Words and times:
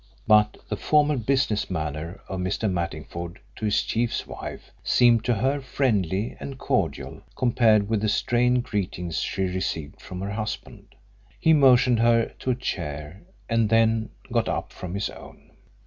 But 0.25 0.57
the 0.67 0.77
formal 0.77 1.17
business 1.17 1.69
manner 1.69 2.21
of 2.27 2.39
Mr. 2.39 2.67
Mattingford 2.67 3.37
to 3.55 3.65
his 3.65 3.83
chief's 3.83 4.25
wife 4.25 4.71
seemed 4.83 5.23
to 5.25 5.35
her 5.35 5.61
friendly 5.61 6.35
and 6.39 6.57
cordial 6.57 7.21
compared 7.35 7.87
with 7.87 8.01
the 8.01 8.09
strained 8.09 8.63
greetings 8.63 9.19
she 9.19 9.43
received 9.43 10.01
from 10.01 10.19
her 10.21 10.31
husband. 10.31 10.95
He 11.39 11.53
motioned 11.53 11.99
her 11.99 12.33
to 12.39 12.49
a 12.49 12.55
chair 12.55 13.21
and 13.47 13.69
then 13.69 14.09
got 14.33 14.49
up 14.49 14.73
from 14.73 14.95
his 14.95 15.11
own. 15.11 15.51